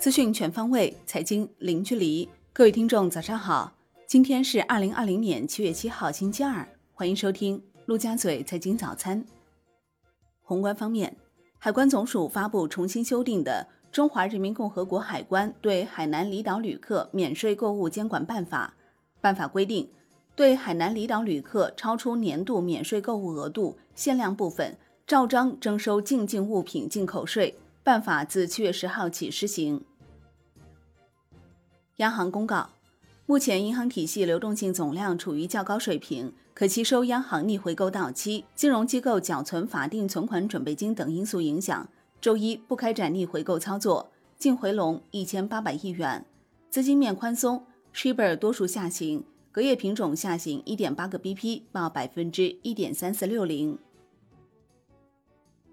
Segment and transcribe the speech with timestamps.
[0.00, 2.26] 资讯全方位，财经零距离。
[2.54, 3.70] 各位听众，早上好！
[4.06, 6.66] 今天是二零二零年七月七号，星期二。
[6.94, 9.22] 欢迎收听陆家嘴财经早餐。
[10.40, 11.14] 宏观方面，
[11.58, 18.72] 海关总署发布重新修订的《中华人民共和国海关对海南离岛旅客免税购物监管办法》。
[19.20, 19.86] 办法规定，
[20.34, 27.58] 对海南离岛旅客超出年度免税购物额度限量部分，照章征收进境物品进口税。
[27.82, 29.84] 办法自七月十号起施行。
[32.00, 32.70] 央行公告，
[33.26, 41.86] 目前银行体系流动性总量处于较高水平，可吸收央行逆回购到期、金融机构缴存法定存款准备金等因素影响，
[42.18, 46.24] 周一不开展逆回购操作，净回笼一千八百亿元，
[46.70, 47.62] 资金面宽松
[47.94, 53.78] ，Shibor 多数下行，隔夜品种下行一点八个 BP，报百分之一点三四六零。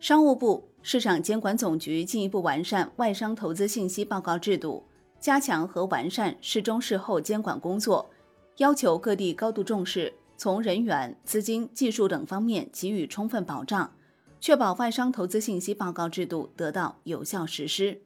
[0.00, 4.84] 商务部、市场监管总局进一步完善外商投资信息报告制度，
[5.20, 8.08] 加强和完善事中事后监管工作，
[8.58, 13.92] 要求各地高度重视，从人员、资金、技术等方面给予充分保障，
[14.40, 18.02] 确保外商投资信息报告制度得到有效实施。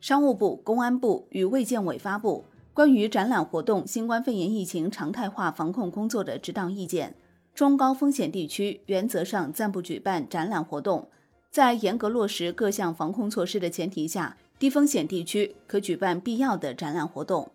[0.00, 7.14] 商务部、公安部与卫健委发布关于展览活动新冠肺炎疫情常态化防控工作的指导意见。
[7.54, 11.10] 中高风险地区原则上暂不举办展览活动，
[11.50, 17.50] 在严格落实各项防控措施的前提下，低风险地区可举办必要的展览活动。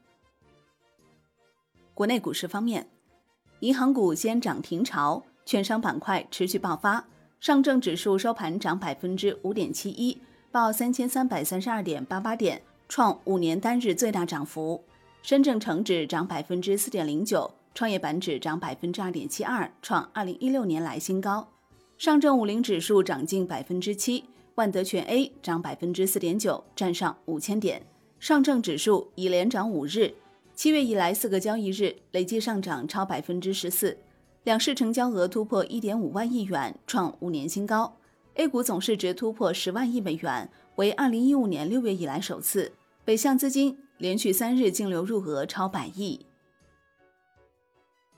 [1.94, 2.90] 国内股市方面，
[3.62, 7.08] 银行股先涨停潮，券商板块持续爆发。
[7.40, 14.84] 上证指数收盘涨百分之五点七一，报三千三百三十二点八八点，创五年单日最大涨幅。
[15.22, 17.50] 深证成指涨百分之四点零九。
[17.74, 21.48] 创业板指涨百分之二点七二，创二零一六年来新高。
[21.98, 24.26] 上证五零指数涨近百分之七，
[24.58, 27.80] 万德全 A 涨百分之四点九，站上五千点。
[28.20, 30.12] 上证指数已连涨五日，
[30.56, 33.96] 七月以来四个交易日累计上涨超百分之十四。
[34.46, 37.96] 两市成交额突破一点五万亿元，创五年新高。
[38.34, 42.72] A 股总市值突破十万亿美元，为二零一五年六月以来首次。
[43.06, 46.26] 北向资金连续三日净流入额超百亿。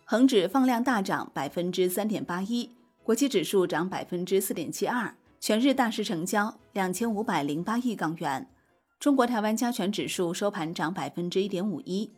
[0.05, 2.71] 恒指放量大涨百分之三点八一，
[3.03, 8.49] 国际指数涨百分之四点七二，全日大市成交两千五百零八亿港元。
[8.99, 12.11] 中国台湾加权指数收盘涨百分之一点五一。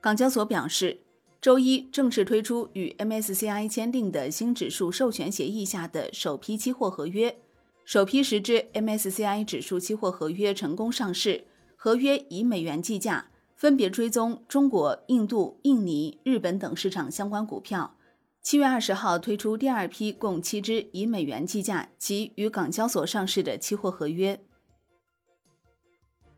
[0.00, 1.00] 港交所表示，
[1.40, 7.38] 周一正式推出与 MSCI 签订的新指数授权协议下的首批期货合约，
[7.86, 13.28] 首批十只 MSCI 指数期货合约成功上市，合约以美元计价。
[13.56, 17.94] 分别追踪中国、印度、印尼、日本等市场相关股票。
[18.42, 24.40] 七月二十号推出第二批共七只以美元计价及与港交所上市的期货合约。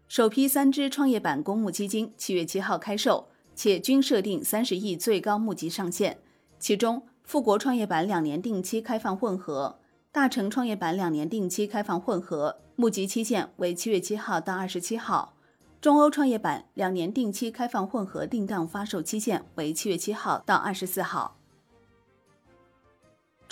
[0.06, 6.18] 首批三只创业板公募基金七月七号开售，且均设定三十亿最高募集上限。
[6.58, 9.80] 其中，富国创业板两年定期开放混合、
[10.12, 15.34] 大成创业板两年定期开放混合募集期限为七月七号到二十七号。
[15.80, 21.38] 中欧创业板两年定期开放混合定档发售期限为七月七号到二十四号。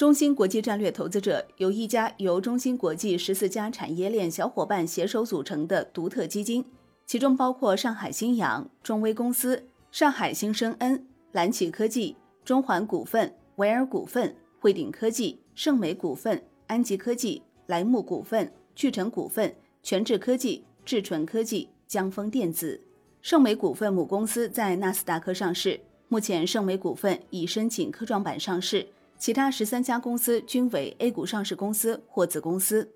[0.03, 6.65] 中芯国际战略投资者有一家由中芯国际十四家产业链小伙伴携手组成的独特基金，
[7.07, 19.55] 其中包括上海新阳、中微公司、上海新生恩、蓝旗科技、中环股份、维尔股份、汇顶科技、盛美股份、安吉科技、莱木股份、聚成股份、
[19.85, 21.69] 全智科技、智纯科技。
[21.87, 22.81] 江丰电子、
[23.21, 25.79] 盛美股份母公司在纳斯达克上市。
[26.09, 28.85] 目前，盛美股份已申请科创板上市，
[29.22, 32.93] 其他十三家公司均为 A 股上市公司或子公司。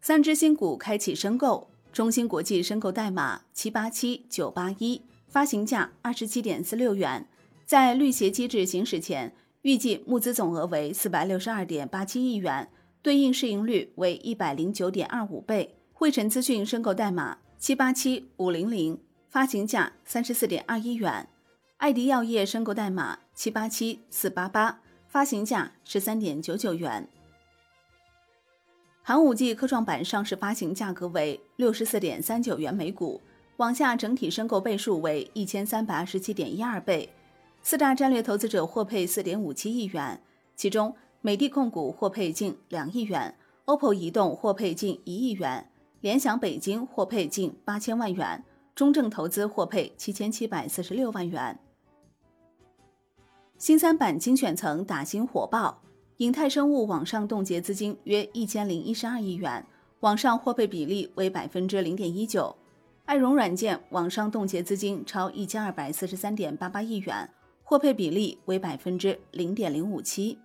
[0.00, 7.28] 三只新股开启申购，中芯国际申购代码七八七九八一，发行价二十七点四六元。
[7.66, 12.70] 在绿协机制行使前，预计募资总额为四百六十二点八七亿元，
[13.02, 15.76] 对应市盈率为一百零九点二五倍。
[15.92, 18.98] 汇成资讯申购代码七八七五零零，
[19.28, 21.26] 发行价三十四点二一元；
[21.76, 27.08] 爱迪药业申购代码七八七四八八，发行价十三点九九元。
[29.02, 33.20] 寒武纪科创板上市发行价格为六十四点三九元每股，
[33.56, 37.12] 网下整体申购倍数为一千三百二十七点一二倍。
[37.62, 40.20] 四大战略投资者获配四点五七亿元，
[40.54, 43.34] 其中美的控股获配近两亿元
[43.64, 45.68] ，OPPO 移动获配近一亿元。
[46.00, 48.44] 联想北京获配近八千万元，
[48.74, 51.58] 中证投资获配七千七百四十六万元。
[53.62, 55.80] 新三板精选层打新火爆，
[56.16, 59.64] 银泰生物网上冻结资金约一千零一十二亿元，
[60.00, 62.56] 网上获配比例为百分之零点一九。
[63.04, 67.30] 爱融软件网上冻结资金超一千二百四十三点八八亿元，
[67.62, 70.36] 获配比例为百分之零点零五七。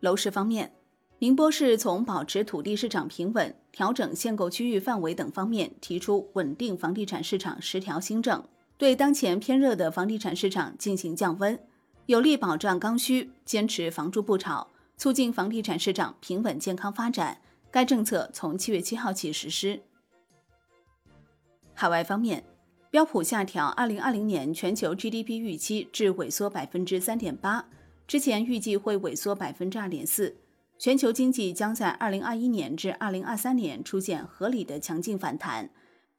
[0.00, 0.72] 楼市方面，
[1.20, 8.42] 宁波市从保持土地市场平稳、调整限购区域范围等方面提出稳定房地产市场十条新政，
[8.82, 11.56] 对当前偏热的房地产市场进行降温，
[12.06, 17.40] 有力保障刚需，坚持房住不炒，促进房地产市场平稳健康发展。
[17.70, 19.80] 该政策从七月七号起实施。
[21.74, 22.42] 海外方面，
[22.90, 27.64] 标普下调二零二零年全球 GDP 预期至萎缩百分之三点八。
[28.08, 30.34] 之前预计会萎缩百分之二点四，
[30.76, 35.70] 全球经济将在二零二一年至二零二三年出现合理的强劲反弹，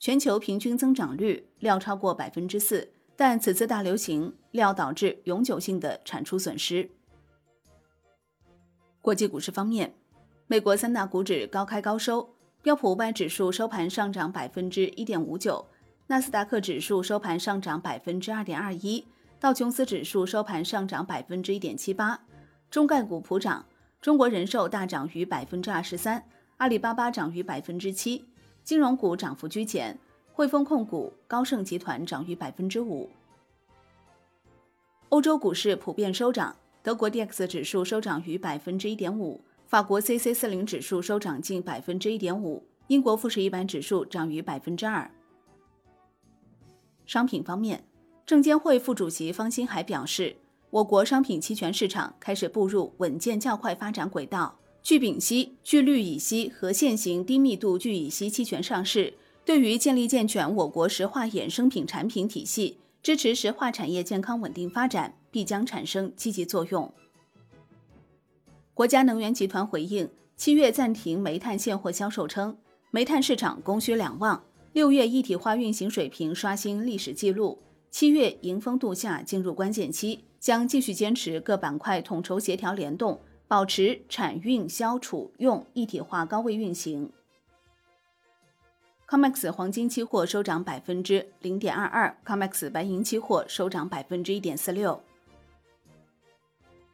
[0.04, 6.92] 全球平均增长率料超过百分之四，但此次大流行料导致永久性的产出损失。
[9.00, 9.94] 国际股市方面，
[10.46, 15.66] 美国三大股指高开高收，标普五百指数收盘上涨百分之一点五九，
[16.08, 19.06] 纳斯达克指数收盘上涨百分之二点二一。
[19.40, 22.20] 道琼斯指数收盘上涨百分之一点七八，
[22.70, 23.66] 中概股普涨，
[24.02, 26.26] 中国人寿大涨逾百分之二十三，
[26.58, 28.26] 阿里巴巴涨逾百分之七，
[28.64, 29.98] 金融股涨幅居前，
[30.32, 33.10] 汇丰控股、高盛集团涨逾百分之五。
[35.10, 45.12] 欧洲股市普遍收涨，德国 D X 指数收涨逾百分之一点五，法国 C C 四零指数收涨近百分之一点五，英国富时一百指数涨逾百分之二。
[47.06, 47.84] 商品方面。
[48.26, 50.38] 证监会副主席方星海表示，
[50.70, 54.58] 我国商品期权市场开始步入稳健较快发展轨道。
[54.84, 59.14] 聚丙烯、聚氯乙烯和现行低密度聚乙烯期权上市，
[59.46, 66.94] 对于建立健全我国石化衍生品产品体系，支持石化产业健康稳定发展，必将产生积极作用。
[68.74, 72.58] 国家能源集团回应七月暂停煤炭现货销售称，
[72.92, 74.44] 煤炭市场供需两旺，
[74.74, 77.58] 六月一体化运行水平刷新历史记录。
[77.90, 87.12] 七月迎峰度夏进入关键期，将继续坚持各板块统筹协调联动，保持产运销储用一体化高位运行。
[89.08, 95.02] COMEX 黄金期货收涨百分之零点二二，COMEX 白银期货收涨百分之一点四六。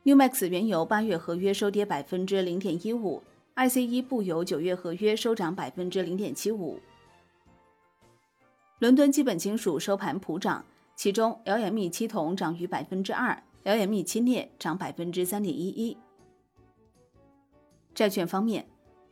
[0.03, 3.23] NewMax 原油八月合约收跌百分之零点一五
[3.55, 6.79] ，ICE 布油九月合约收涨百分之零点七五。
[8.79, 10.65] 伦敦基本金属收盘普涨。
[10.99, 15.95] 其中，LME 七铜涨逾百分之二，LME 七镍涨百分之三点一一。
[17.99, 18.65] 债券方面，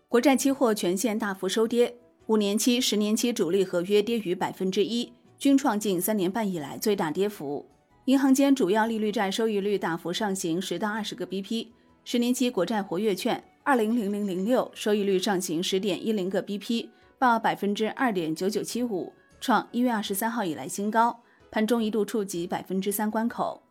[0.08, 1.94] 国债期货全线大幅收跌，
[2.28, 7.66] 五年期、十年期主力合约跌逾百分之一，均创近三年半以来最大跌幅。
[8.06, 11.68] 银行间主要利率债收益率大幅上行十到二十个 BP，
[12.06, 16.88] 十年期国债活跃券二零零零零六收益率上行十点一零个 BP，
[17.20, 19.12] 报百分之二点九九七五，
[19.42, 21.20] 创一月二十三号以来新高。
[21.52, 23.62] 盘中一度触及百分之三关口。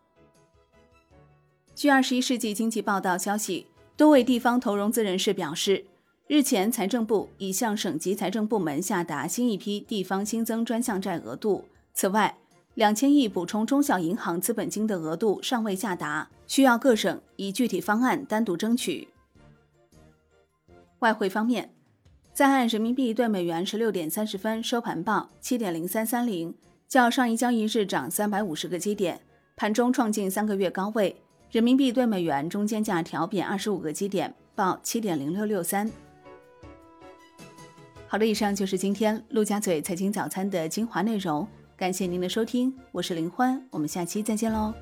[1.74, 3.66] 据《二十一世纪经济报道》消息，
[3.96, 5.82] 多位地方投融资人士表示，
[6.26, 11.64] 日前财政部已向省级财政部门下达新一批地方新增专项债额度。
[11.94, 12.36] 此外，
[12.74, 19.08] 两千亿补充中小银行资本金的额度尚未下达，需要各省以具体方案单独争取。
[20.98, 21.72] 外汇方面，
[22.34, 26.54] 在岸人民币对美元十六点三十分收盘报七点零三三零。
[26.86, 29.20] 较上一交易日涨三百五十个基点，
[29.56, 31.16] 盘中创近三个月高位。
[31.56, 35.90] 人民币对美元中间价调贬二十五个基点，报七点零六六三。
[38.06, 44.74] 好的，以上就是今天陆家嘴财经早餐的精华内容，感谢您的收听，我是林欢，我们下期再见喽。